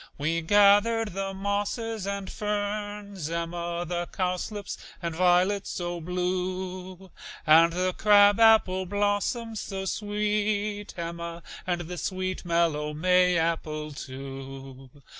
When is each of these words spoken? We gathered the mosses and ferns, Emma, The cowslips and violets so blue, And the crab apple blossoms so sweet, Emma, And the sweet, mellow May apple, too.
We 0.17 0.41
gathered 0.41 1.09
the 1.09 1.31
mosses 1.31 2.07
and 2.07 2.27
ferns, 2.27 3.29
Emma, 3.29 3.85
The 3.87 4.07
cowslips 4.07 4.75
and 4.99 5.13
violets 5.15 5.69
so 5.69 6.01
blue, 6.01 7.11
And 7.45 7.71
the 7.71 7.93
crab 7.93 8.39
apple 8.39 8.87
blossoms 8.87 9.59
so 9.59 9.85
sweet, 9.85 10.97
Emma, 10.97 11.43
And 11.67 11.81
the 11.81 11.99
sweet, 11.99 12.43
mellow 12.45 12.95
May 12.95 13.37
apple, 13.37 13.91
too. 13.91 14.89